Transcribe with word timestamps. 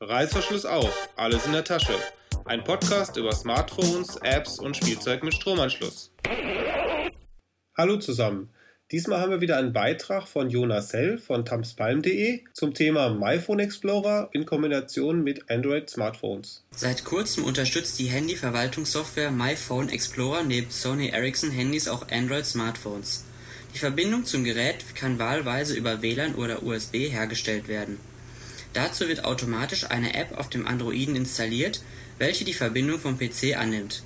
Reißverschluss 0.00 0.64
auf, 0.64 1.08
alles 1.16 1.44
in 1.44 1.52
der 1.52 1.64
Tasche. 1.64 1.92
Ein 2.44 2.62
Podcast 2.62 3.16
über 3.16 3.32
Smartphones, 3.32 4.14
Apps 4.22 4.60
und 4.60 4.76
Spielzeug 4.76 5.24
mit 5.24 5.34
Stromanschluss. 5.34 6.12
Hallo 7.76 7.96
zusammen. 7.96 8.48
Diesmal 8.92 9.18
haben 9.20 9.32
wir 9.32 9.40
wieder 9.40 9.56
einen 9.56 9.72
Beitrag 9.72 10.28
von 10.28 10.50
Jonas 10.50 10.92
Hell 10.92 11.18
von 11.18 11.44
tamspalm.de 11.44 12.44
zum 12.52 12.74
Thema 12.74 13.10
MyPhone 13.10 13.58
Explorer 13.58 14.30
in 14.32 14.46
Kombination 14.46 15.24
mit 15.24 15.50
Android 15.50 15.90
Smartphones. 15.90 16.64
Seit 16.70 17.04
kurzem 17.04 17.42
unterstützt 17.42 17.98
die 17.98 18.06
Handyverwaltungssoftware 18.06 19.32
MyPhone 19.32 19.88
Explorer 19.88 20.44
neben 20.44 20.70
Sony 20.70 21.08
Ericsson 21.08 21.50
Handys 21.50 21.88
auch 21.88 22.06
Android 22.12 22.46
Smartphones. 22.46 23.24
Die 23.74 23.78
Verbindung 23.78 24.24
zum 24.24 24.44
Gerät 24.44 24.94
kann 24.94 25.18
wahlweise 25.18 25.74
über 25.74 26.02
WLAN 26.02 26.36
oder 26.36 26.62
USB 26.62 27.10
hergestellt 27.10 27.66
werden. 27.66 27.98
Dazu 28.72 29.08
wird 29.08 29.24
automatisch 29.24 29.84
eine 29.90 30.14
App 30.14 30.36
auf 30.38 30.50
dem 30.50 30.66
Androiden 30.66 31.16
installiert, 31.16 31.82
welche 32.18 32.44
die 32.44 32.54
Verbindung 32.54 33.00
vom 33.00 33.18
PC 33.18 33.56
annimmt. 33.56 34.02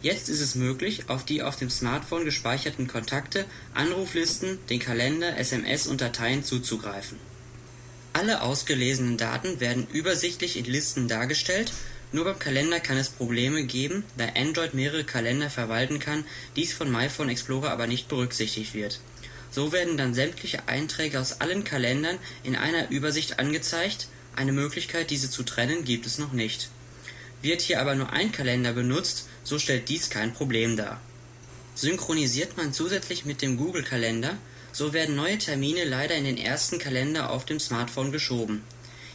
Jetzt 0.00 0.28
ist 0.28 0.40
es 0.40 0.54
möglich, 0.54 1.08
auf 1.08 1.24
die 1.24 1.42
auf 1.42 1.56
dem 1.56 1.70
Smartphone 1.70 2.24
gespeicherten 2.24 2.86
Kontakte, 2.86 3.44
Anruflisten, 3.74 4.58
den 4.70 4.78
Kalender, 4.78 5.36
SMS 5.36 5.86
und 5.88 6.00
Dateien 6.00 6.44
zuzugreifen. 6.44 7.18
Alle 8.12 8.42
ausgelesenen 8.42 9.16
Daten 9.16 9.60
werden 9.60 9.86
übersichtlich 9.92 10.56
in 10.56 10.64
Listen 10.64 11.08
dargestellt, 11.08 11.72
nur 12.10 12.24
beim 12.24 12.38
Kalender 12.38 12.80
kann 12.80 12.96
es 12.96 13.10
Probleme 13.10 13.64
geben, 13.64 14.04
da 14.16 14.26
Android 14.34 14.72
mehrere 14.72 15.04
Kalender 15.04 15.50
verwalten 15.50 15.98
kann, 15.98 16.24
dies 16.56 16.72
von 16.72 16.90
MyPhone 16.90 17.28
Explorer 17.28 17.70
aber 17.70 17.86
nicht 17.86 18.08
berücksichtigt 18.08 18.72
wird 18.72 19.00
so 19.50 19.72
werden 19.72 19.96
dann 19.96 20.14
sämtliche 20.14 20.68
Einträge 20.68 21.20
aus 21.20 21.40
allen 21.40 21.64
Kalendern 21.64 22.18
in 22.42 22.56
einer 22.56 22.90
Übersicht 22.90 23.38
angezeigt, 23.38 24.08
eine 24.36 24.52
Möglichkeit 24.52 25.10
diese 25.10 25.30
zu 25.30 25.42
trennen 25.42 25.84
gibt 25.84 26.06
es 26.06 26.18
noch 26.18 26.32
nicht. 26.32 26.68
Wird 27.42 27.60
hier 27.60 27.80
aber 27.80 27.94
nur 27.94 28.12
ein 28.12 28.32
Kalender 28.32 28.72
benutzt, 28.72 29.26
so 29.42 29.58
stellt 29.58 29.88
dies 29.88 30.10
kein 30.10 30.32
Problem 30.32 30.76
dar. 30.76 31.00
Synchronisiert 31.74 32.56
man 32.56 32.72
zusätzlich 32.72 33.24
mit 33.24 33.42
dem 33.42 33.56
Google-Kalender, 33.56 34.36
so 34.72 34.92
werden 34.92 35.16
neue 35.16 35.38
Termine 35.38 35.84
leider 35.84 36.14
in 36.14 36.24
den 36.24 36.36
ersten 36.36 36.78
Kalender 36.78 37.30
auf 37.30 37.44
dem 37.46 37.60
Smartphone 37.60 38.12
geschoben. 38.12 38.62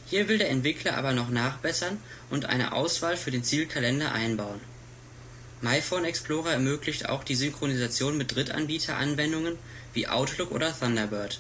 Hier 0.06 0.28
will 0.28 0.38
der 0.38 0.50
Entwickler 0.50 0.98
aber 0.98 1.14
noch 1.14 1.30
nachbessern 1.30 1.98
und 2.30 2.46
eine 2.46 2.74
Auswahl 2.74 3.18
für 3.18 3.32
den 3.32 3.44
Zielkalender 3.44 4.12
einbauen. 4.12 4.60
MyPhone 5.64 6.04
Explorer 6.04 6.52
ermöglicht 6.52 7.08
auch 7.08 7.24
die 7.24 7.36
Synchronisation 7.36 8.18
mit 8.18 8.36
Drittanbieter-Anwendungen 8.36 9.58
wie 9.94 10.10
Outlook 10.10 10.52
oder 10.52 10.78
Thunderbird. 10.78 11.40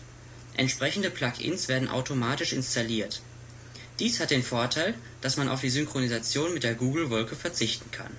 Entsprechende 0.55 1.09
Plugins 1.09 1.67
werden 1.67 1.89
automatisch 1.89 2.53
installiert. 2.53 3.21
Dies 3.99 4.21
hat 4.21 4.31
den 4.31 4.41
Vorteil, 4.41 4.93
dass 5.19 5.35
man 5.35 5.49
auf 5.49 5.59
die 5.59 5.69
Synchronisation 5.69 6.53
mit 6.53 6.63
der 6.63 6.73
Google-Wolke 6.73 7.35
verzichten 7.35 7.91
kann. 7.91 8.15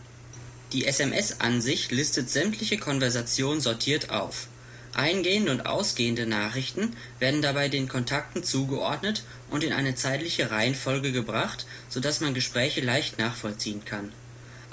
Die 0.74 0.84
SMS-Ansicht 0.84 1.90
listet 1.90 2.28
sämtliche 2.28 2.76
Konversationen 2.76 3.62
sortiert 3.62 4.10
auf. 4.10 4.48
Eingehende 4.92 5.52
und 5.52 5.64
ausgehende 5.64 6.26
Nachrichten 6.26 6.94
werden 7.18 7.40
dabei 7.40 7.70
den 7.70 7.88
Kontakten 7.88 8.44
zugeordnet 8.44 9.24
und 9.50 9.64
in 9.64 9.72
eine 9.72 9.94
zeitliche 9.94 10.50
Reihenfolge 10.50 11.12
gebracht, 11.12 11.64
sodass 11.88 12.20
man 12.20 12.34
Gespräche 12.34 12.82
leicht 12.82 13.18
nachvollziehen 13.18 13.86
kann. 13.86 14.12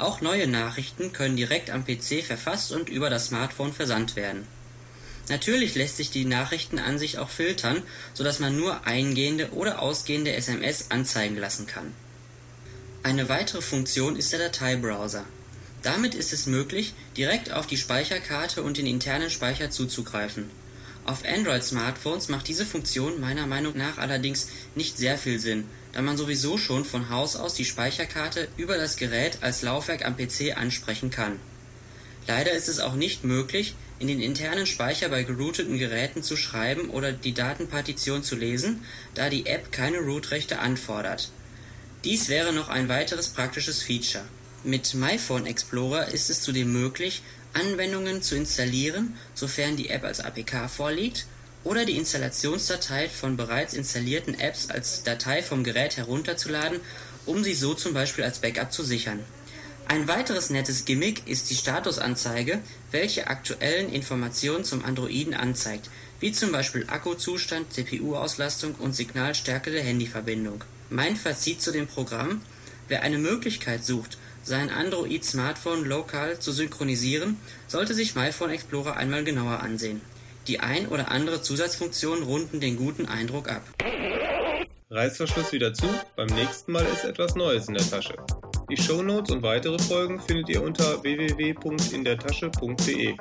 Auch 0.01 0.19
neue 0.21 0.47
Nachrichten 0.47 1.13
können 1.13 1.35
direkt 1.35 1.69
am 1.69 1.85
PC 1.85 2.23
verfasst 2.25 2.71
und 2.71 2.89
über 2.89 3.09
das 3.09 3.27
Smartphone 3.27 3.71
versandt 3.71 4.15
werden 4.15 4.47
Natürlich 5.29 5.75
lässt 5.75 5.97
sich 5.97 6.09
die 6.09 6.25
Nachrichtenansicht 6.25 7.17
auch 7.17 7.29
filtern, 7.29 7.83
so 8.13 8.23
dass 8.23 8.39
man 8.39 8.57
nur 8.57 8.85
eingehende 8.85 9.51
oder 9.51 9.81
ausgehende 9.81 10.33
SMS 10.33 10.91
anzeigen 10.91 11.37
lassen 11.37 11.67
kann. 11.67 11.93
Eine 13.03 13.29
weitere 13.29 13.61
Funktion 13.61 14.15
ist 14.15 14.31
der 14.31 14.39
Dateibrowser. 14.39 15.23
Damit 15.83 16.15
ist 16.15 16.33
es 16.33 16.47
möglich, 16.47 16.93
direkt 17.15 17.51
auf 17.51 17.65
die 17.65 17.77
Speicherkarte 17.77 18.61
und 18.61 18.77
den 18.77 18.85
internen 18.85 19.29
Speicher 19.29 19.71
zuzugreifen. 19.71 20.49
Auf 21.05 21.25
Android-Smartphones 21.25 22.29
macht 22.29 22.47
diese 22.47 22.65
Funktion 22.65 23.19
meiner 23.19 23.47
Meinung 23.47 23.75
nach 23.75 23.97
allerdings 23.97 24.49
nicht 24.75 24.97
sehr 24.97 25.17
viel 25.17 25.39
Sinn, 25.39 25.65
da 25.93 26.01
man 26.01 26.15
sowieso 26.15 26.57
schon 26.57 26.85
von 26.85 27.09
Haus 27.09 27.35
aus 27.35 27.55
die 27.55 27.65
Speicherkarte 27.65 28.47
über 28.55 28.77
das 28.77 28.97
Gerät 28.97 29.39
als 29.41 29.63
Laufwerk 29.63 30.05
am 30.05 30.15
PC 30.15 30.55
ansprechen 30.55 31.09
kann. 31.09 31.39
Leider 32.27 32.51
ist 32.51 32.69
es 32.69 32.79
auch 32.79 32.93
nicht 32.93 33.23
möglich 33.23 33.75
in 33.97 34.07
den 34.07 34.21
internen 34.21 34.65
Speicher 34.65 35.09
bei 35.09 35.23
gerouteten 35.23 35.77
Geräten 35.77 36.23
zu 36.23 36.37
schreiben 36.37 36.89
oder 36.89 37.11
die 37.11 37.33
Datenpartition 37.33 38.23
zu 38.23 38.35
lesen, 38.35 38.83
da 39.15 39.29
die 39.29 39.47
App 39.47 39.71
keine 39.71 39.97
Root-Rechte 39.99 40.59
anfordert. 40.59 41.31
Dies 42.03 42.29
wäre 42.29 42.53
noch 42.53 42.69
ein 42.69 42.89
weiteres 42.89 43.29
praktisches 43.29 43.83
Feature. 43.83 44.23
Mit 44.63 44.93
MyPhone 44.93 45.45
Explorer 45.45 46.07
ist 46.07 46.29
es 46.29 46.41
zudem 46.41 46.71
möglich, 46.71 47.21
Anwendungen 47.53 48.21
zu 48.21 48.35
installieren, 48.35 49.17
sofern 49.33 49.75
die 49.75 49.89
App 49.89 50.03
als 50.03 50.19
APK 50.19 50.69
vorliegt, 50.69 51.25
oder 51.63 51.85
die 51.85 51.97
Installationsdatei 51.97 53.07
von 53.07 53.37
bereits 53.37 53.73
installierten 53.73 54.39
Apps 54.39 54.69
als 54.69 55.03
Datei 55.03 55.43
vom 55.43 55.63
Gerät 55.63 55.97
herunterzuladen, 55.97 56.79
um 57.25 57.43
sie 57.43 57.53
so 57.53 57.73
zum 57.75 57.93
Beispiel 57.93 58.23
als 58.23 58.39
Backup 58.39 58.73
zu 58.73 58.83
sichern 58.83 59.19
ein 59.91 60.07
weiteres 60.07 60.49
nettes 60.49 60.85
Gimmick 60.85 61.27
ist 61.27 61.49
die 61.49 61.55
Statusanzeige, 61.55 62.61
welche 62.91 63.27
aktuellen 63.27 63.91
Informationen 63.91 64.63
zum 64.63 64.85
Androiden 64.85 65.33
anzeigt, 65.33 65.89
wie 66.21 66.31
zum 66.31 66.53
Beispiel 66.53 66.85
Akkuzustand, 66.87 67.73
CPU-Auslastung 67.73 68.75
und 68.75 68.95
Signalstärke 68.95 69.69
der 69.69 69.83
Handyverbindung. 69.83 70.63
Mein 70.89 71.17
Fazit 71.17 71.61
zu 71.61 71.73
dem 71.73 71.87
Programm: 71.87 72.41
Wer 72.87 73.03
eine 73.03 73.17
Möglichkeit 73.17 73.83
sucht, 73.83 74.17
sein 74.43 74.69
Android-Smartphone 74.69 75.85
lokal 75.85 76.39
zu 76.39 76.51
synchronisieren, 76.51 77.37
sollte 77.67 77.93
sich 77.93 78.15
MyPhone 78.15 78.49
Explorer 78.51 78.97
einmal 78.97 79.23
genauer 79.23 79.59
ansehen. 79.59 80.01
Die 80.47 80.59
ein 80.59 80.87
oder 80.87 81.11
andere 81.11 81.41
Zusatzfunktion 81.41 82.23
runden 82.23 82.59
den 82.59 82.75
guten 82.77 83.05
Eindruck 83.05 83.49
ab. 83.49 83.61
Reißverschluss 84.89 85.53
wieder 85.53 85.73
zu, 85.73 85.85
beim 86.15 86.27
nächsten 86.27 86.71
Mal 86.71 86.85
ist 86.85 87.03
etwas 87.05 87.35
Neues 87.35 87.67
in 87.67 87.75
der 87.75 87.89
Tasche. 87.89 88.15
Die 88.69 88.77
Shownotes 88.77 89.31
und 89.31 89.41
weitere 89.43 89.79
Folgen 89.79 90.19
findet 90.19 90.49
ihr 90.49 90.61
unter 90.63 91.03
www.indertasche.de. 91.03 93.15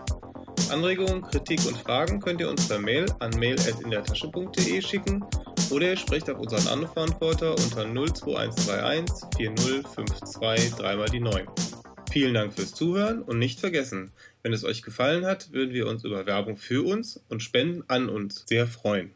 Anregungen, 0.70 1.22
Kritik 1.22 1.66
und 1.66 1.76
Fragen 1.76 2.20
könnt 2.20 2.41
ihr 2.41 2.48
uns 2.48 2.69
per 2.69 2.78
Mail 2.78 3.04
an 3.19 3.30
mail.indertasche.de 3.38 4.80
schicken 4.80 5.25
oder 5.70 5.91
ihr 5.91 5.97
sprecht 5.97 6.28
auf 6.31 6.38
unseren 6.38 6.66
Anrufverantworter 6.66 7.50
unter 7.50 7.84
02131 7.84 9.26
4052 9.36 10.75
3 10.75 10.97
mal 10.97 11.08
die 11.08 11.20
9. 11.20 11.47
Vielen 12.10 12.34
Dank 12.34 12.53
fürs 12.54 12.75
Zuhören 12.75 13.22
und 13.22 13.38
nicht 13.38 13.60
vergessen, 13.60 14.12
wenn 14.42 14.53
es 14.53 14.64
euch 14.64 14.82
gefallen 14.82 15.26
hat, 15.26 15.53
würden 15.53 15.72
wir 15.75 15.86
uns 15.86 16.04
über 16.04 16.26
Werbung 16.26 16.56
für 16.56 16.84
uns 16.84 17.22
und 17.28 17.42
Spenden 17.42 17.84
an 17.88 18.09
uns 18.09 18.44
sehr 18.48 18.66
freuen. 18.66 19.12